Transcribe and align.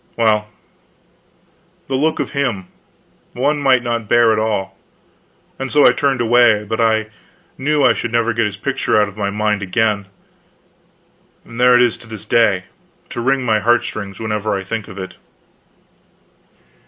well, 0.17 0.47
the 1.87 1.93
look 1.93 2.19
of 2.19 2.31
him 2.31 2.65
one 3.33 3.59
might 3.59 3.83
not 3.83 4.07
bear 4.07 4.33
at 4.33 4.39
all, 4.39 4.75
and 5.59 5.71
so 5.71 5.85
I 5.85 5.91
turned 5.93 6.21
away; 6.21 6.63
but 6.63 6.81
I 6.81 7.11
knew 7.55 7.85
I 7.85 7.93
should 7.93 8.11
never 8.11 8.33
get 8.33 8.47
his 8.47 8.57
picture 8.57 8.99
out 8.99 9.07
of 9.07 9.15
my 9.15 9.29
mind 9.29 9.61
again, 9.61 10.07
and 11.45 11.59
there 11.59 11.75
it 11.75 11.83
is 11.83 11.99
to 11.99 12.07
this 12.07 12.25
day, 12.25 12.63
to 13.11 13.21
wring 13.21 13.43
my 13.45 13.59
heartstrings 13.59 14.19
whenever 14.19 14.57
I 14.57 14.63
think 14.63 14.87
of 14.87 14.97
it. 14.97 15.17